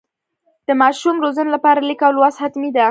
د 0.67 0.69
ماشوم 0.81 1.15
روزنې 1.23 1.49
لپاره 1.55 1.85
لیک 1.87 2.01
او 2.05 2.11
لوست 2.15 2.37
حتمي 2.43 2.69
ده. 2.73 2.79